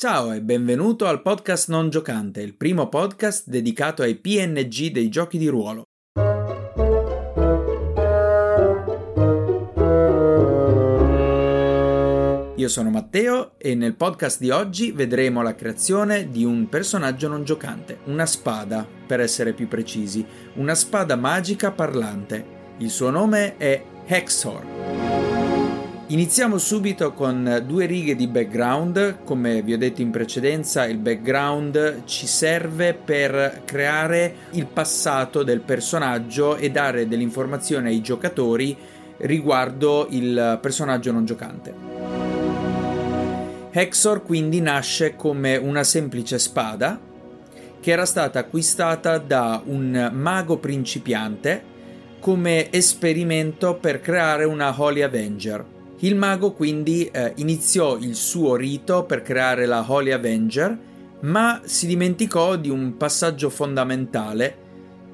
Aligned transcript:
Ciao 0.00 0.30
e 0.30 0.40
benvenuto 0.40 1.06
al 1.06 1.22
podcast 1.22 1.70
Non 1.70 1.90
Giocante, 1.90 2.40
il 2.40 2.54
primo 2.54 2.88
podcast 2.88 3.48
dedicato 3.48 4.02
ai 4.02 4.14
PNG 4.14 4.92
dei 4.92 5.08
giochi 5.08 5.38
di 5.38 5.48
ruolo. 5.48 5.86
Io 12.54 12.68
sono 12.68 12.90
Matteo 12.90 13.58
e 13.58 13.74
nel 13.74 13.96
podcast 13.96 14.38
di 14.38 14.50
oggi 14.50 14.92
vedremo 14.92 15.42
la 15.42 15.56
creazione 15.56 16.30
di 16.30 16.44
un 16.44 16.68
personaggio 16.68 17.26
non 17.26 17.42
giocante, 17.42 17.98
una 18.04 18.24
spada, 18.24 18.86
per 19.04 19.18
essere 19.18 19.52
più 19.52 19.66
precisi, 19.66 20.24
una 20.54 20.76
spada 20.76 21.16
magica 21.16 21.72
parlante. 21.72 22.44
Il 22.76 22.90
suo 22.90 23.10
nome 23.10 23.56
è 23.56 23.82
Hexor. 24.06 25.07
Iniziamo 26.10 26.56
subito 26.56 27.12
con 27.12 27.64
due 27.66 27.84
righe 27.84 28.16
di 28.16 28.26
background, 28.28 29.24
come 29.24 29.60
vi 29.60 29.74
ho 29.74 29.76
detto 29.76 30.00
in 30.00 30.10
precedenza 30.10 30.86
il 30.86 30.96
background 30.96 32.04
ci 32.06 32.26
serve 32.26 32.94
per 32.94 33.60
creare 33.66 34.34
il 34.52 34.64
passato 34.64 35.42
del 35.42 35.60
personaggio 35.60 36.56
e 36.56 36.70
dare 36.70 37.06
delle 37.08 37.22
informazioni 37.22 37.88
ai 37.88 38.00
giocatori 38.00 38.74
riguardo 39.18 40.06
il 40.08 40.58
personaggio 40.62 41.12
non 41.12 41.26
giocante. 41.26 41.74
Hexor 43.70 44.22
quindi 44.22 44.62
nasce 44.62 45.14
come 45.14 45.58
una 45.58 45.84
semplice 45.84 46.38
spada 46.38 46.98
che 47.80 47.90
era 47.90 48.06
stata 48.06 48.38
acquistata 48.38 49.18
da 49.18 49.60
un 49.62 50.10
mago 50.14 50.56
principiante 50.56 51.62
come 52.18 52.72
esperimento 52.72 53.74
per 53.74 54.00
creare 54.00 54.44
una 54.44 54.74
Holy 54.74 55.02
Avenger. 55.02 55.76
Il 56.00 56.14
mago 56.14 56.52
quindi 56.52 57.06
eh, 57.06 57.32
iniziò 57.36 57.96
il 57.96 58.14
suo 58.14 58.54
rito 58.54 59.02
per 59.04 59.22
creare 59.22 59.66
la 59.66 59.84
Holy 59.84 60.12
Avenger, 60.12 60.78
ma 61.20 61.60
si 61.64 61.88
dimenticò 61.88 62.54
di 62.54 62.70
un 62.70 62.96
passaggio 62.96 63.50
fondamentale 63.50 64.66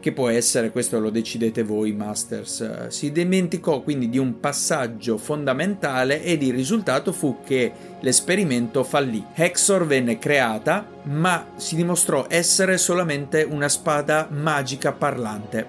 che 0.05 0.13
può 0.13 0.29
essere, 0.29 0.71
questo 0.71 1.01
lo 1.01 1.09
decidete 1.09 1.63
voi 1.63 1.95
Masters, 1.95 2.89
si 2.89 3.11
dimenticò 3.11 3.81
quindi 3.81 4.11
di 4.11 4.19
un 4.19 4.39
passaggio 4.39 5.17
fondamentale 5.17 6.23
ed 6.23 6.43
il 6.43 6.53
risultato 6.53 7.11
fu 7.11 7.39
che 7.43 7.73
l'esperimento 8.01 8.85
fallì. 8.85 9.25
Hexor 9.33 9.87
venne 9.87 10.19
creata, 10.19 10.87
ma 11.05 11.47
si 11.57 11.77
dimostrò 11.77 12.27
essere 12.29 12.77
solamente 12.77 13.43
una 13.48 13.71
spada 13.71 14.29
magica 14.31 14.93
parlante. 14.93 15.67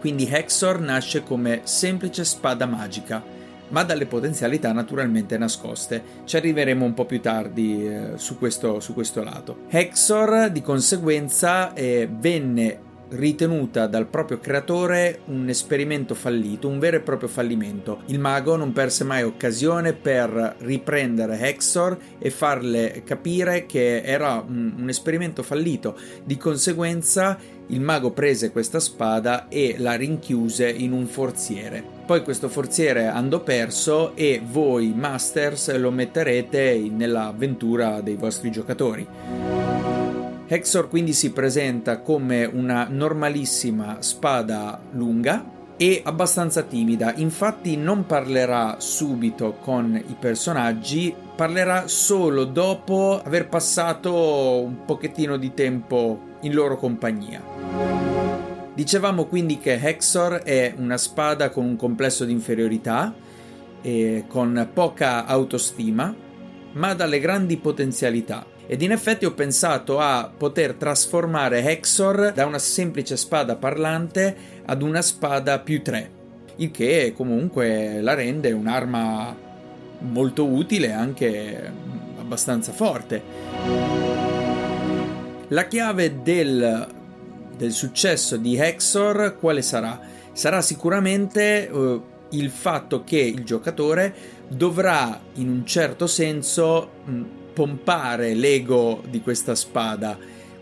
Quindi 0.00 0.28
Hexor 0.28 0.80
nasce 0.80 1.22
come 1.22 1.60
semplice 1.62 2.24
spada 2.24 2.66
magica, 2.66 3.22
ma 3.68 3.82
dalle 3.82 4.06
potenzialità 4.06 4.72
naturalmente 4.72 5.38
nascoste. 5.38 6.02
Ci 6.24 6.36
arriveremo 6.36 6.84
un 6.84 6.94
po' 6.94 7.04
più 7.04 7.20
tardi 7.20 7.86
eh, 7.86 8.10
su, 8.16 8.38
questo, 8.38 8.80
su, 8.80 8.94
questo, 8.94 9.22
lato. 9.22 9.64
Hexor 9.68 10.50
di 10.50 10.62
conseguenza 10.62 11.72
eh, 11.72 12.08
venne 12.10 12.86
ritenuta 13.10 13.86
dal 13.86 14.06
proprio 14.06 14.38
creatore 14.38 15.20
un 15.26 15.48
esperimento 15.48 16.14
fallito, 16.14 16.68
un 16.68 16.78
vero 16.78 16.96
e 16.96 17.00
proprio 17.00 17.28
fallimento. 17.28 18.00
Il 18.06 18.18
mago 18.18 18.56
non 18.56 18.72
perse 18.72 19.04
mai 19.04 19.22
occasione 19.22 19.92
per 19.92 20.56
riprendere 20.58 21.38
Hexor 21.38 21.96
e 22.18 22.30
farle 22.30 23.02
capire 23.04 23.66
che 23.66 24.02
era 24.02 24.44
un, 24.46 24.74
un 24.78 24.88
esperimento 24.88 25.42
fallito. 25.42 25.96
Di 26.24 26.36
conseguenza 26.36 27.38
il 27.70 27.80
mago 27.80 28.12
prese 28.12 28.50
questa 28.50 28.80
spada 28.80 29.48
e 29.48 29.74
la 29.78 29.94
rinchiuse 29.94 30.68
in 30.68 30.92
un 30.92 31.06
forziere. 31.06 31.96
Poi 32.06 32.22
questo 32.22 32.48
forziere 32.48 33.06
andò 33.06 33.42
perso 33.42 34.16
e 34.16 34.40
voi 34.42 34.94
Masters 34.94 35.76
lo 35.76 35.90
metterete 35.90 36.88
nell'avventura 36.90 38.00
dei 38.00 38.16
vostri 38.16 38.50
giocatori. 38.50 39.57
Hexor 40.50 40.88
quindi 40.88 41.12
si 41.12 41.30
presenta 41.30 42.00
come 42.00 42.46
una 42.46 42.86
normalissima 42.90 43.98
spada 44.00 44.80
lunga 44.92 45.44
e 45.76 46.00
abbastanza 46.02 46.62
timida, 46.62 47.12
infatti 47.16 47.76
non 47.76 48.06
parlerà 48.06 48.76
subito 48.80 49.58
con 49.60 49.94
i 49.94 50.16
personaggi, 50.18 51.14
parlerà 51.36 51.86
solo 51.86 52.44
dopo 52.44 53.20
aver 53.22 53.48
passato 53.48 54.62
un 54.64 54.86
pochettino 54.86 55.36
di 55.36 55.52
tempo 55.52 56.20
in 56.40 56.54
loro 56.54 56.78
compagnia. 56.78 57.42
Dicevamo 58.74 59.26
quindi 59.26 59.58
che 59.58 59.78
Hexor 59.80 60.40
è 60.44 60.72
una 60.78 60.96
spada 60.96 61.50
con 61.50 61.64
un 61.66 61.76
complesso 61.76 62.24
di 62.24 62.32
inferiorità, 62.32 63.14
e 63.80 64.24
con 64.26 64.68
poca 64.72 65.26
autostima, 65.26 66.14
ma 66.72 66.94
dalle 66.94 67.18
grandi 67.18 67.56
potenzialità 67.56 68.44
ed 68.70 68.82
in 68.82 68.92
effetti 68.92 69.24
ho 69.24 69.32
pensato 69.32 69.98
a 69.98 70.30
poter 70.36 70.74
trasformare 70.74 71.62
Hexor 71.62 72.32
da 72.34 72.44
una 72.44 72.58
semplice 72.58 73.16
spada 73.16 73.56
parlante 73.56 74.36
ad 74.66 74.82
una 74.82 75.00
spada 75.00 75.58
più 75.60 75.82
3, 75.82 76.10
il 76.56 76.70
che 76.70 77.14
comunque 77.16 78.02
la 78.02 78.12
rende 78.12 78.52
un'arma 78.52 79.34
molto 80.00 80.44
utile, 80.44 80.92
anche 80.92 81.72
abbastanza 82.20 82.72
forte. 82.72 83.22
La 85.48 85.66
chiave 85.66 86.20
del, 86.22 86.86
del 87.56 87.72
successo 87.72 88.36
di 88.36 88.54
Hexor 88.58 89.38
quale 89.40 89.62
sarà? 89.62 89.98
Sarà 90.32 90.60
sicuramente 90.60 91.70
uh, 91.72 92.02
il 92.30 92.50
fatto 92.50 93.04
che 93.04 93.18
il 93.18 93.44
giocatore 93.44 94.14
dovrà 94.48 95.20
in 95.34 95.48
un 95.48 95.66
certo 95.66 96.06
senso 96.06 96.90
pompare 97.52 98.34
l'ego 98.34 99.02
di 99.08 99.20
questa 99.20 99.54
spada. 99.54 100.16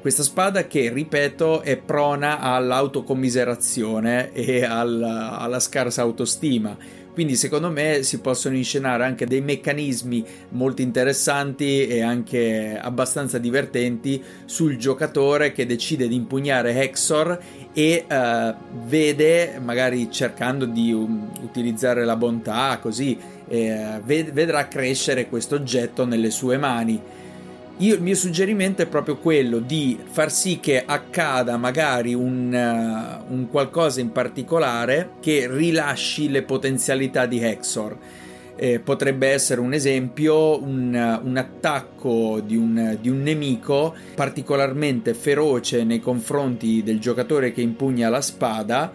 Questa 0.06 0.22
spada 0.22 0.69
che, 0.69 0.89
ripeto, 0.93 1.62
è 1.62 1.77
prona 1.78 2.39
all'autocommiserazione 2.39 4.33
e 4.33 4.62
alla, 4.62 5.37
alla 5.37 5.59
scarsa 5.59 6.03
autostima. 6.03 6.77
Quindi 7.12 7.34
secondo 7.34 7.72
me 7.72 8.05
si 8.05 8.21
possono 8.21 8.55
inscenare 8.55 9.03
anche 9.03 9.27
dei 9.27 9.41
meccanismi 9.41 10.25
molto 10.50 10.81
interessanti 10.81 11.89
e 11.89 12.03
anche 12.03 12.78
abbastanza 12.81 13.39
divertenti 13.39 14.22
sul 14.44 14.77
giocatore 14.77 15.50
che 15.50 15.67
decide 15.67 16.06
di 16.06 16.15
impugnare 16.15 16.81
Hexor 16.81 17.41
e 17.73 18.05
uh, 18.09 18.55
vede, 18.87 19.59
magari 19.61 20.09
cercando 20.09 20.67
di 20.67 20.93
um, 20.93 21.33
utilizzare 21.43 22.05
la 22.05 22.15
bontà, 22.15 22.78
così 22.81 23.19
eh, 23.49 24.00
ved- 24.05 24.31
vedrà 24.31 24.69
crescere 24.69 25.28
questo 25.28 25.56
oggetto 25.56 26.05
nelle 26.06 26.31
sue 26.31 26.59
mani. 26.59 27.25
Io, 27.78 27.94
il 27.94 28.00
mio 28.00 28.14
suggerimento 28.14 28.81
è 28.81 28.87
proprio 28.87 29.19
quello 29.19 29.59
di 29.59 29.98
far 30.10 30.32
sì 30.32 30.60
che 30.60 30.82
accada 30.82 31.59
magari 31.59 32.14
un, 32.14 32.50
uh, 32.50 33.32
un 33.32 33.48
qualcosa 33.50 34.00
in 34.00 34.12
particolare 34.12 35.10
che 35.20 35.47
rilasci 35.50 36.31
le 36.31 36.42
potenzialità 36.42 37.26
di 37.26 37.38
Hexor. 37.38 37.98
Eh, 38.59 38.81
potrebbe 38.81 39.28
essere 39.28 39.60
un 39.60 39.75
esempio 39.75 40.62
un, 40.62 41.20
un 41.22 41.37
attacco 41.37 42.41
di 42.41 42.56
un, 42.56 42.97
di 42.98 43.10
un, 43.10 43.20
nemico 43.20 43.94
particolarmente 44.14 45.12
feroce 45.12 45.84
nei 45.84 46.00
confronti 46.00 46.82
del 46.82 46.99
giocatore 46.99 47.52
che 47.52 47.61
impugna 47.61 48.08
la 48.08 48.23
spada 48.23 48.90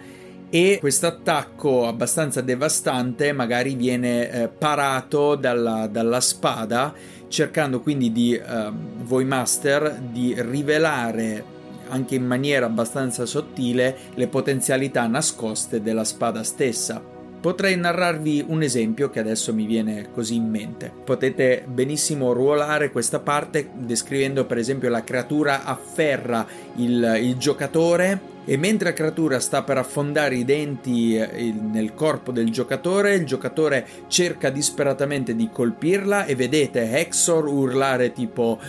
e 0.50 0.80
questo 0.82 1.06
attacco 1.06 1.88
abbastanza 1.88 2.42
devastante 2.42 3.32
magari 3.34 3.76
viene 3.76 4.32
eh, 4.32 4.48
parato 4.48 5.36
dalla, 5.36 5.86
dalla, 5.86 6.20
spada 6.20 6.94
cercando 7.32 7.82
quindi 7.82 8.12
di 8.12 8.36
eh, 8.36 8.72
voi 9.04 9.26
master 9.26 10.00
di 10.12 10.36
rivelare 10.38 11.60
anche 11.88 12.16
in 12.16 12.26
maniera 12.26 12.68
abbastanza 12.68 13.26
sottile 13.26 13.98
le 14.14 14.28
potenzialità 14.28 15.08
nascoste 15.08 15.82
della 15.82 16.04
spada 16.04 16.44
stessa 16.44 17.12
Potrei 17.42 17.76
narrarvi 17.76 18.46
un 18.50 18.62
esempio 18.62 19.10
che 19.10 19.20
adesso 19.20 19.52
mi 19.52 19.66
viene 19.66 20.12
così 20.14 20.36
in 20.36 20.48
mente. 20.48 20.94
Potete 21.04 21.66
benissimo 21.68 22.34
ruolare 22.34 22.92
questa 22.92 23.20
parte 23.20 23.72
descrivendo 23.74 24.46
per 24.46 24.60
esempio 24.60 24.90
la 24.90 25.04
creatura 25.04 25.64
afferra 25.64 26.46
il, 26.76 27.18
il 27.20 27.38
giocatore 27.38 28.31
e 28.46 28.58
mentre 28.58 28.90
la 28.90 28.96
creatura 28.96 29.40
sta 29.40 29.64
per 29.64 29.78
affondare 29.78 30.36
i 30.36 30.46
denti 30.46 31.16
eh, 31.16 31.54
nel 31.54 31.94
corpo 31.94 32.32
del 32.32 32.50
giocatore, 32.50 33.16
il 33.16 33.26
giocatore 33.26 33.88
cerca 34.08 34.50
disperatamente 34.50 35.36
di 35.36 35.50
colpirla 35.52 36.26
e 36.26 36.36
vedete 36.36 36.98
Hexor 36.98 37.48
urlare 37.48 38.12
tipo 38.12 38.60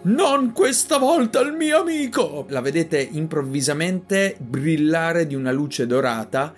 non 0.00 0.52
questa 0.52 0.96
volta 0.96 1.40
il 1.40 1.52
mio 1.52 1.80
amico! 1.80 2.46
La 2.48 2.60
vedete 2.60 3.00
improvvisamente 3.00 4.36
brillare 4.38 5.26
di 5.26 5.34
una 5.34 5.50
luce 5.50 5.86
dorata 5.86 6.54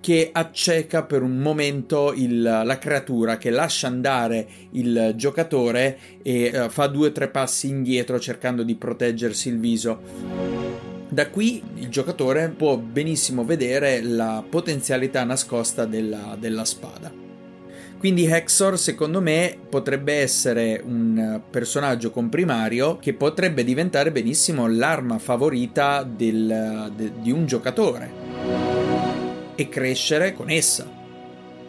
che 0.00 0.30
acceca 0.32 1.02
per 1.02 1.22
un 1.22 1.38
momento 1.38 2.12
il, 2.14 2.42
la 2.42 2.78
creatura, 2.78 3.36
che 3.36 3.50
lascia 3.50 3.86
andare 3.86 4.46
il 4.72 5.14
giocatore 5.16 5.98
e 6.22 6.50
uh, 6.52 6.68
fa 6.68 6.86
due 6.88 7.08
o 7.08 7.12
tre 7.12 7.28
passi 7.28 7.68
indietro 7.68 8.20
cercando 8.20 8.62
di 8.62 8.74
proteggersi 8.74 9.48
il 9.48 9.58
viso. 9.58 10.63
Da 11.08 11.28
qui 11.28 11.62
il 11.76 11.88
giocatore 11.88 12.48
può 12.48 12.76
benissimo 12.76 13.44
vedere 13.44 14.02
la 14.02 14.42
potenzialità 14.48 15.22
nascosta 15.24 15.84
della, 15.84 16.36
della 16.38 16.64
spada. 16.64 17.12
Quindi 17.98 18.26
Hexor, 18.26 18.78
secondo 18.78 19.22
me, 19.22 19.56
potrebbe 19.68 20.14
essere 20.14 20.82
un 20.84 21.40
personaggio 21.48 22.10
comprimario 22.10 22.98
che 22.98 23.14
potrebbe 23.14 23.64
diventare 23.64 24.12
benissimo 24.12 24.66
l'arma 24.68 25.18
favorita 25.18 26.02
del, 26.02 26.92
de, 26.94 27.12
di 27.22 27.30
un 27.30 27.46
giocatore 27.46 28.12
e 29.54 29.68
crescere 29.68 30.34
con 30.34 30.50
essa. 30.50 31.03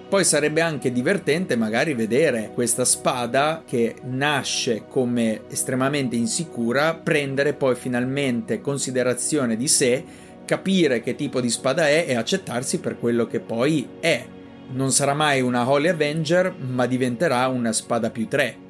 Poi 0.07 0.23
sarebbe 0.23 0.61
anche 0.61 0.91
divertente 0.91 1.55
magari 1.55 1.93
vedere 1.93 2.51
questa 2.53 2.85
spada 2.85 3.63
che 3.65 3.95
nasce 4.03 4.85
come 4.87 5.41
estremamente 5.49 6.15
insicura, 6.15 6.93
prendere 6.93 7.53
poi 7.53 7.75
finalmente 7.75 8.61
considerazione 8.61 9.57
di 9.57 9.67
sé, 9.67 10.03
capire 10.45 11.01
che 11.01 11.15
tipo 11.15 11.41
di 11.41 11.49
spada 11.49 11.87
è 11.89 12.05
e 12.07 12.15
accettarsi 12.15 12.79
per 12.79 12.99
quello 12.99 13.25
che 13.25 13.39
poi 13.39 13.87
è. 13.99 14.25
Non 14.73 14.91
sarà 14.91 15.13
mai 15.13 15.41
una 15.41 15.67
Holy 15.67 15.87
Avenger, 15.87 16.53
ma 16.55 16.85
diventerà 16.85 17.47
una 17.47 17.73
spada 17.73 18.09
più 18.09 18.27
3 18.27 18.63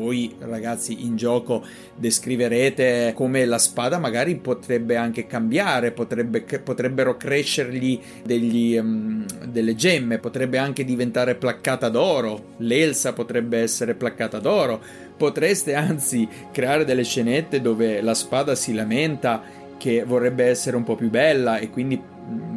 voi 0.00 0.34
ragazzi 0.38 1.04
in 1.04 1.16
gioco 1.16 1.62
descriverete 1.94 3.12
come 3.14 3.44
la 3.44 3.58
spada 3.58 3.98
magari 3.98 4.36
potrebbe 4.36 4.96
anche 4.96 5.26
cambiare, 5.26 5.92
potrebbe, 5.92 6.40
potrebbero 6.40 7.16
crescergli 7.16 8.00
degli, 8.24 8.76
um, 8.78 9.26
delle 9.46 9.74
gemme, 9.74 10.18
potrebbe 10.18 10.56
anche 10.56 10.84
diventare 10.84 11.34
placcata 11.34 11.90
d'oro, 11.90 12.54
l'Elsa 12.58 13.12
potrebbe 13.12 13.58
essere 13.58 13.94
placcata 13.94 14.38
d'oro, 14.38 14.80
potreste 15.16 15.74
anzi 15.74 16.26
creare 16.50 16.86
delle 16.86 17.04
scenette 17.04 17.60
dove 17.60 18.00
la 18.00 18.14
spada 18.14 18.54
si 18.54 18.72
lamenta 18.72 19.42
che 19.76 20.04
vorrebbe 20.04 20.44
essere 20.44 20.76
un 20.76 20.84
po' 20.84 20.94
più 20.94 21.10
bella 21.10 21.58
e 21.58 21.70
quindi 21.70 22.00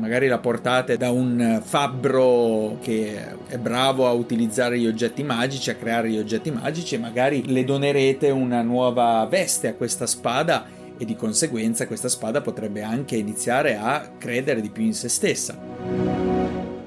magari 0.03 0.27
la 0.27 0.37
portate 0.37 0.97
da 0.97 1.11
un 1.11 1.61
fabbro 1.63 2.77
che 2.81 3.17
è 3.47 3.57
bravo 3.57 4.05
a 4.05 4.11
utilizzare 4.11 4.77
gli 4.77 4.85
oggetti 4.85 5.23
magici, 5.23 5.69
a 5.69 5.75
creare 5.75 6.09
gli 6.09 6.17
oggetti 6.17 6.51
magici 6.51 6.95
e 6.95 6.97
magari 6.97 7.49
le 7.49 7.63
donerete 7.63 8.29
una 8.29 8.61
nuova 8.61 9.25
veste 9.29 9.69
a 9.69 9.75
questa 9.75 10.05
spada 10.05 10.65
e 10.97 11.05
di 11.05 11.15
conseguenza 11.15 11.87
questa 11.87 12.09
spada 12.09 12.41
potrebbe 12.41 12.81
anche 12.81 13.15
iniziare 13.15 13.77
a 13.77 14.11
credere 14.17 14.59
di 14.59 14.69
più 14.69 14.83
in 14.83 14.93
se 14.93 15.07
stessa. 15.07 15.57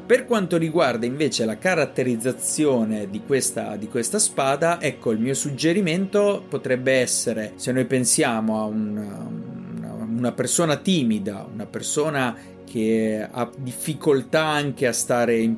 Per 0.04 0.26
quanto 0.26 0.58
riguarda 0.58 1.06
invece 1.06 1.46
la 1.46 1.56
caratterizzazione 1.56 3.08
di 3.08 3.22
questa, 3.22 3.76
di 3.76 3.88
questa, 3.88 4.18
spada, 4.18 4.78
ecco 4.78 5.10
il 5.10 5.20
mio 5.20 5.32
suggerimento 5.32 6.44
potrebbe 6.46 6.92
essere, 6.92 7.54
se 7.56 7.72
noi 7.72 7.86
pensiamo 7.86 8.60
a 8.60 8.64
un, 8.66 10.16
una, 10.18 10.32
persona 10.32 10.76
timida, 10.76 11.48
una 11.50 11.64
persona 11.64 12.54
che 12.66 13.26
ha 13.30 13.48
difficoltà 13.56 14.44
anche 14.44 14.86
a 14.86 14.92
stare 14.92 15.38
in, 15.38 15.56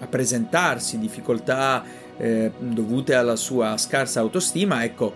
a 0.00 0.06
presentarsi, 0.06 0.98
difficoltà 0.98 1.82
eh, 2.18 2.50
dovute 2.58 3.14
alla 3.14 3.36
sua 3.36 3.76
scarsa 3.76 4.20
autostima, 4.20 4.84
ecco, 4.84 5.14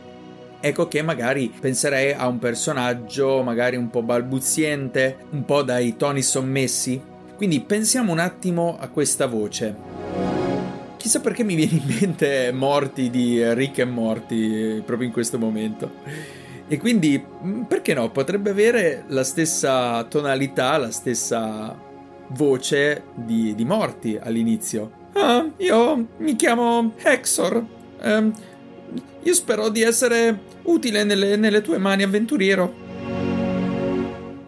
ecco 0.60 0.88
che 0.88 1.02
magari 1.02 1.52
penserei 1.58 2.12
a 2.12 2.28
un 2.28 2.38
personaggio 2.38 3.42
magari 3.42 3.76
un 3.76 3.90
po' 3.90 4.02
balbuziente, 4.02 5.18
un 5.30 5.44
po' 5.44 5.62
dai 5.62 5.96
toni 5.96 6.22
sommessi. 6.22 7.10
Quindi 7.36 7.60
pensiamo 7.60 8.12
un 8.12 8.20
attimo 8.20 8.78
a 8.78 8.88
questa 8.88 9.26
voce. 9.26 9.74
Chissà 10.96 11.18
perché 11.18 11.42
mi 11.42 11.56
viene 11.56 11.72
in 11.72 11.98
mente 12.00 12.52
Morti 12.52 13.10
di 13.10 13.42
Rick 13.54 13.78
e 13.78 13.84
Morty 13.84 14.76
eh, 14.76 14.82
proprio 14.82 15.08
in 15.08 15.12
questo 15.12 15.36
momento. 15.36 15.90
E 16.68 16.78
quindi, 16.78 17.22
mm, 17.44 17.62
perché 17.62 17.94
no? 17.94 18.10
Potrebbe 18.10 18.50
avere 18.50 19.04
la 19.08 19.24
stessa 19.24 20.04
tonalità, 20.04 20.76
la 20.78 20.90
stessa 20.90 21.76
voce 22.28 23.04
di, 23.14 23.54
di 23.54 23.64
Morty 23.64 24.18
all'inizio. 24.20 25.00
Ah, 25.14 25.46
io 25.58 26.06
mi 26.18 26.36
chiamo 26.36 26.92
Hexor. 26.96 27.64
Um, 28.02 28.32
io 29.22 29.34
spero 29.34 29.68
di 29.68 29.82
essere 29.82 30.40
utile 30.62 31.04
nelle, 31.04 31.36
nelle 31.36 31.60
tue 31.60 31.78
mani, 31.78 32.02
avventuriero. 32.02 32.81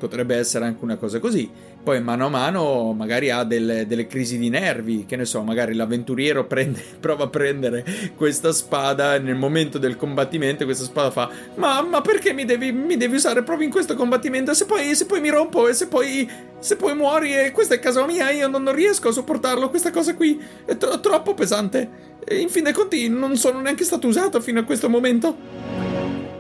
Potrebbe 0.05 0.37
essere 0.37 0.67
anche 0.67 0.85
una 0.85 0.97
cosa 0.97 1.19
così 1.19 1.51
poi 1.85 2.01
mano 2.01 2.27
a 2.27 2.29
mano 2.31 2.95
magari 2.95 3.31
ha 3.31 3.45
delle, 3.45 3.87
delle, 3.87 4.07
crisi 4.07 4.39
di 4.39 4.49
nervi, 4.49 5.05
che 5.07 5.17
ne 5.17 5.27
so, 5.27 5.43
magari 5.43 5.75
l'avventuriero 5.75 6.47
prende, 6.49 6.83
prova 6.99 7.25
a 7.25 7.29
prendere 7.29 7.85
questa 8.17 8.53
spada 8.53 9.19
nel 9.19 9.37
momento 9.37 9.79
del 9.79 9.97
combattimento 9.97 10.65
questa 10.65 10.85
spada 10.85 11.11
fa 11.11 11.31
ma, 11.57 11.83
ma 11.83 12.01
perché 12.01 12.33
mi 12.33 12.47
devi, 12.47 12.73
mi 12.73 12.97
devi, 12.97 13.15
usare 13.15 13.43
proprio 13.43 13.67
in 13.67 13.73
questo 13.73 13.95
combattimento? 13.95 14.55
Se 14.55 14.65
poi, 14.65 14.95
se 14.95 15.05
poi 15.05 15.21
mi 15.21 15.29
rompo 15.29 15.69
e 15.69 15.75
se 15.75 15.87
poi, 15.87 16.29
se 16.59 16.77
poi 16.77 16.95
muori 16.97 17.37
e 17.37 17.53
questa 17.53 17.75
è 17.75 17.79
casa 17.79 18.05
mia 18.07 18.31
io 18.31 18.49
non, 18.49 18.63
non 18.63 18.75
riesco 18.75 19.09
a 19.09 19.13
sopportarlo, 19.13 19.69
questa 19.69 19.91
cosa 19.91 20.15
qui 20.15 20.41
è 20.65 20.77
tro- 20.79 20.99
troppo 21.01 21.35
pesante 21.35 22.13
e 22.25 22.39
in 22.39 22.49
fin 22.49 22.65
dei 22.65 22.73
conti 22.73 23.09
non 23.09 23.37
sono 23.37 23.61
neanche 23.61 23.85
stato 23.85 24.07
usato 24.07 24.41
fino 24.41 24.59
a 24.59 24.65
questo 24.65 24.89
momento. 24.89 25.37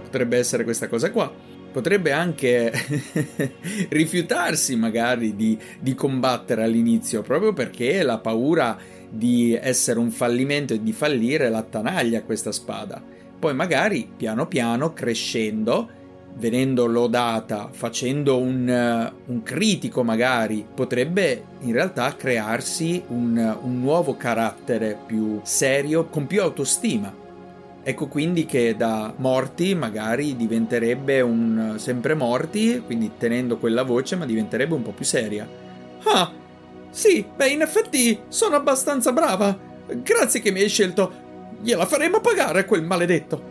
Potrebbe 0.04 0.38
essere 0.38 0.64
questa 0.64 0.88
cosa 0.88 1.10
qua 1.10 1.53
potrebbe 1.74 2.12
anche 2.12 2.70
rifiutarsi 3.90 4.76
magari 4.76 5.34
di, 5.34 5.58
di 5.80 5.92
combattere 5.92 6.62
all'inizio, 6.62 7.22
proprio 7.22 7.52
perché 7.52 8.04
la 8.04 8.18
paura 8.18 8.78
di 9.10 9.58
essere 9.60 9.98
un 9.98 10.12
fallimento 10.12 10.72
e 10.72 10.80
di 10.84 10.92
fallire 10.92 11.50
l'attanaglia 11.50 12.22
questa 12.22 12.52
spada. 12.52 13.02
Poi 13.36 13.54
magari 13.54 14.08
piano 14.16 14.46
piano 14.46 14.92
crescendo, 14.92 15.88
venendo 16.36 16.86
lodata, 16.86 17.70
facendo 17.72 18.38
un, 18.38 19.12
un 19.26 19.42
critico 19.42 20.04
magari, 20.04 20.64
potrebbe 20.72 21.42
in 21.62 21.72
realtà 21.72 22.14
crearsi 22.14 23.02
un, 23.08 23.58
un 23.62 23.80
nuovo 23.80 24.16
carattere 24.16 24.96
più 25.04 25.40
serio, 25.42 26.04
con 26.04 26.28
più 26.28 26.40
autostima 26.40 27.22
Ecco 27.86 28.08
quindi 28.08 28.46
che 28.46 28.74
da 28.78 29.12
morti 29.14 29.74
magari 29.74 30.36
diventerebbe 30.36 31.20
un 31.20 31.74
sempre 31.76 32.14
morti, 32.14 32.82
quindi 32.84 33.10
tenendo 33.18 33.58
quella 33.58 33.82
voce, 33.82 34.16
ma 34.16 34.24
diventerebbe 34.24 34.72
un 34.72 34.80
po' 34.80 34.92
più 34.92 35.04
seria. 35.04 35.46
Ah, 36.04 36.32
sì, 36.88 37.22
beh, 37.36 37.48
in 37.48 37.60
effetti 37.60 38.18
sono 38.28 38.56
abbastanza 38.56 39.12
brava. 39.12 39.54
Grazie 40.02 40.40
che 40.40 40.50
mi 40.50 40.62
hai 40.62 40.68
scelto. 40.70 41.12
Gliela 41.60 41.84
faremo 41.84 42.20
pagare 42.20 42.64
quel 42.64 42.84
maledetto. 42.84 43.42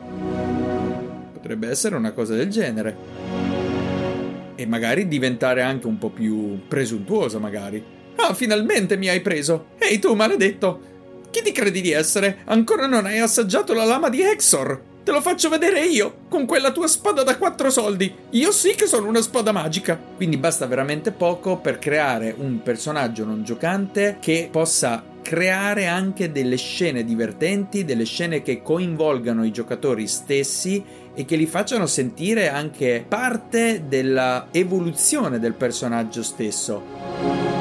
Potrebbe 1.34 1.70
essere 1.70 1.96
una 1.96 2.12
cosa 2.12 2.34
del 2.34 2.50
genere. 2.50 2.96
E 4.56 4.66
magari 4.66 5.08
diventare 5.08 5.62
anche 5.62 5.86
un 5.86 6.00
po' 6.00 6.10
più 6.10 6.68
presuntuosa, 6.68 7.38
magari. 7.38 7.84
Ah, 8.16 8.34
finalmente 8.34 8.98
mi 8.98 9.10
hai 9.10 9.22
preso. 9.22 9.68
Ehi 9.78 10.00
tu, 10.00 10.16
maledetto! 10.16 10.93
Chi 11.34 11.42
ti 11.42 11.52
credi 11.52 11.82
di 11.82 11.90
essere? 11.90 12.42
Ancora 12.46 12.86
non 12.86 13.08
hai 13.08 13.18
assaggiato 13.18 13.74
la 13.74 13.86
lama 13.86 14.10
di 14.10 14.22
Exor? 14.22 14.80
Te 15.04 15.12
lo 15.12 15.20
faccio 15.20 15.50
vedere 15.50 15.84
io, 15.84 16.18
con 16.30 16.46
quella 16.46 16.72
tua 16.72 16.86
spada 16.86 17.24
da 17.24 17.38
quattro 17.38 17.72
soldi. 17.72 18.14
Io 18.30 18.52
sì 18.52 18.76
che 18.76 18.86
sono 18.86 19.08
una 19.08 19.20
spada 19.20 19.52
magica. 19.52 20.00
Quindi 20.16 20.38
basta 20.38 20.68
veramente 20.68 21.12
poco 21.12 21.58
per 21.58 21.80
creare 21.80 22.36
un 22.38 22.62
personaggio 22.62 23.26
non 23.26 23.44
giocante 23.44 24.18
che 24.20 24.48
possa 24.52 25.04
creare 25.24 25.88
anche 25.88 26.32
delle 26.32 26.58
scene 26.58 27.04
divertenti, 27.04 27.84
delle 27.84 28.06
scene 28.06 28.44
che 28.44 28.62
coinvolgano 28.62 29.44
i 29.44 29.52
giocatori 29.52 30.06
stessi 30.06 30.84
e 31.16 31.26
che 31.26 31.36
li 31.36 31.48
facciano 31.48 31.88
sentire 31.88 32.50
anche 32.50 33.04
parte 33.08 33.86
della 33.88 34.50
evoluzione 34.52 35.40
del 35.40 35.54
personaggio 35.54 36.22
stesso. 36.22 37.53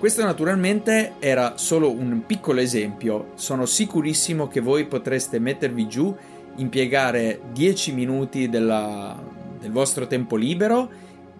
Questo 0.00 0.24
naturalmente 0.24 1.16
era 1.18 1.58
solo 1.58 1.92
un 1.92 2.22
piccolo 2.24 2.60
esempio, 2.60 3.32
sono 3.34 3.66
sicurissimo 3.66 4.48
che 4.48 4.60
voi 4.60 4.86
potreste 4.86 5.38
mettervi 5.38 5.86
giù, 5.88 6.16
impiegare 6.56 7.42
10 7.52 7.92
minuti 7.92 8.48
della, 8.48 9.22
del 9.60 9.70
vostro 9.70 10.06
tempo 10.06 10.36
libero 10.36 10.88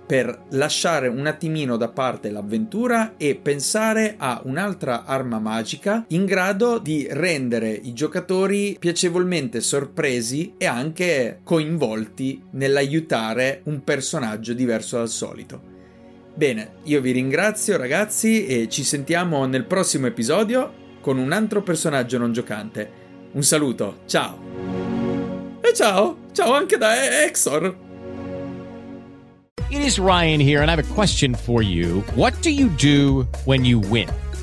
per 0.07 0.43
lasciare 0.51 1.09
un 1.09 1.25
attimino 1.27 1.79
da 1.79 1.89
parte 1.89 2.31
l'avventura 2.31 3.15
e 3.17 3.35
pensare 3.35 4.17
a 4.19 4.43
un'altra 4.45 5.05
arma 5.07 5.39
magica 5.39 6.05
in 6.09 6.27
grado 6.27 6.79
di 6.79 7.09
rendere 7.11 7.71
i 7.71 7.95
giocatori 7.95 8.77
piacevolmente 8.79 9.63
sorpresi 9.63 10.53
e 10.59 10.67
anche 10.67 11.41
coinvolti 11.45 12.43
nell'aiutare 12.51 13.63
un 13.65 13.83
personaggio 13.83 14.53
diverso 14.53 14.99
dal 14.99 15.09
solito. 15.09 15.70
Bene, 16.35 16.75
io 16.85 17.01
vi 17.01 17.11
ringrazio 17.11 17.77
ragazzi 17.77 18.47
e 18.47 18.69
ci 18.69 18.85
sentiamo 18.85 19.45
nel 19.47 19.65
prossimo 19.65 20.07
episodio 20.07 20.73
con 21.01 21.19
un 21.19 21.33
altro 21.33 21.63
personaggio 21.63 22.19
non 22.19 22.33
giocante. 22.33 22.91
Un 23.33 23.43
saluto, 23.43 24.01
ciao! 24.07 24.39
E 25.61 25.75
ciao! 25.75 26.17
Ciao 26.33 26.53
anche 26.55 26.79
da 26.79 27.25
Exor! 27.25 27.89
It 29.71 29.83
is 29.83 29.99
Ryan 29.99 30.41
here, 30.41 30.63
and 30.63 30.69
I 30.69 30.75
have 30.75 30.81
a 30.81 30.95
question 30.95 31.35
for 31.35 31.63
you. 31.63 32.03
What 32.15 32.35
do 32.43 32.51
you 32.51 32.69
do 32.71 33.27
when 33.45 33.65
you 33.65 33.79
win? 33.79 34.09